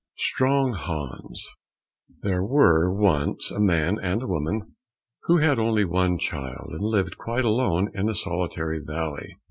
166 0.39 0.83
Strong 0.87 1.19
Hans 1.19 1.47
There 2.23 2.43
were 2.43 2.91
once 2.91 3.51
a 3.51 3.59
man 3.59 3.99
and 4.01 4.23
a 4.23 4.27
woman 4.27 4.75
who 5.25 5.37
had 5.37 5.59
an 5.59 5.65
only 5.67 6.17
child, 6.17 6.69
and 6.71 6.81
lived 6.83 7.19
quite 7.19 7.45
alone 7.45 7.91
in 7.93 8.09
a 8.09 8.15
solitary 8.15 8.79
valley. 8.79 9.37